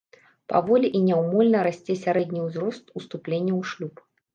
[0.53, 4.07] Паволі і няўмольна расце сярэдні ўзрост уступлення ў шлюб.